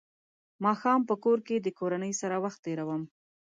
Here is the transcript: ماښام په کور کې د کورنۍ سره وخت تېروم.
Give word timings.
ماښام 0.65 1.01
په 1.09 1.15
کور 1.23 1.39
کې 1.47 1.55
د 1.59 1.67
کورنۍ 1.79 2.13
سره 2.21 2.35
وخت 2.43 2.59
تېروم. 2.65 3.03